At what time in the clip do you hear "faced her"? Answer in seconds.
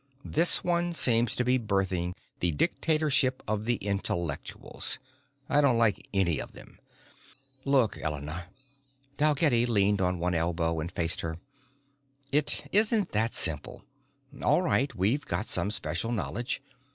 10.91-11.37